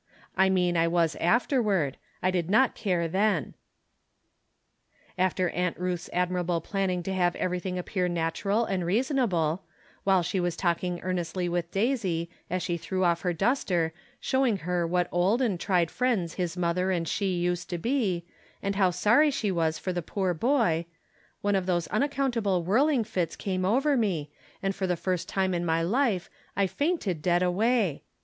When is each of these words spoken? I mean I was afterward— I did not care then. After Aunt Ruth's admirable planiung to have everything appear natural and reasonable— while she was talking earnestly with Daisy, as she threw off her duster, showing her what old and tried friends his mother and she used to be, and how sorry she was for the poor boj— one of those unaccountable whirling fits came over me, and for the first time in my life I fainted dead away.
I 0.35 0.49
mean 0.49 0.77
I 0.77 0.87
was 0.87 1.15
afterward— 1.17 1.95
I 2.23 2.31
did 2.31 2.49
not 2.49 2.73
care 2.73 3.07
then. 3.07 3.53
After 5.15 5.49
Aunt 5.49 5.77
Ruth's 5.79 6.09
admirable 6.11 6.59
planiung 6.59 7.03
to 7.03 7.13
have 7.13 7.35
everything 7.35 7.77
appear 7.77 8.07
natural 8.07 8.65
and 8.65 8.83
reasonable— 8.83 9.61
while 10.03 10.23
she 10.23 10.39
was 10.39 10.55
talking 10.55 10.99
earnestly 11.03 11.47
with 11.47 11.69
Daisy, 11.69 12.31
as 12.49 12.63
she 12.63 12.77
threw 12.77 13.03
off 13.03 13.21
her 13.21 13.31
duster, 13.31 13.93
showing 14.19 14.57
her 14.65 14.87
what 14.87 15.07
old 15.11 15.39
and 15.39 15.59
tried 15.59 15.91
friends 15.91 16.33
his 16.33 16.57
mother 16.57 16.89
and 16.89 17.07
she 17.07 17.35
used 17.37 17.69
to 17.69 17.77
be, 17.77 18.25
and 18.63 18.77
how 18.77 18.89
sorry 18.89 19.29
she 19.29 19.51
was 19.51 19.77
for 19.77 19.93
the 19.93 20.01
poor 20.01 20.33
boj— 20.33 20.85
one 21.43 21.55
of 21.55 21.67
those 21.67 21.85
unaccountable 21.89 22.63
whirling 22.63 23.03
fits 23.03 23.35
came 23.35 23.63
over 23.63 23.95
me, 23.95 24.31
and 24.63 24.73
for 24.73 24.87
the 24.87 24.97
first 24.97 25.29
time 25.29 25.53
in 25.53 25.63
my 25.63 25.83
life 25.83 26.27
I 26.57 26.65
fainted 26.65 27.21
dead 27.21 27.43
away. 27.43 28.01